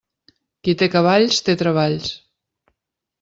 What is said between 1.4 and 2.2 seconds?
té treballs.